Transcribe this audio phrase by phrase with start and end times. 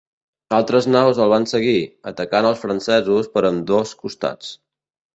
[0.59, 1.77] Altres naus el van seguir,
[2.13, 4.55] atacant als francesos per ambdós costats.